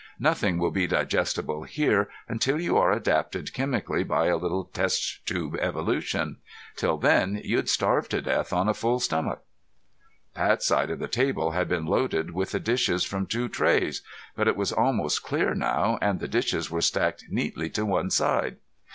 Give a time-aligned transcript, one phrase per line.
[0.17, 5.55] Nothing will be digestible here until you are adapted chemically by a little test tube
[5.61, 6.37] evolution.
[6.75, 9.43] Till then you'd starve to death on a full stomach."
[10.33, 14.01] Pat's side of the table had been loaded with the dishes from two trays,
[14.35, 18.57] but it was almost clear now and the dishes were stacked neatly to one side.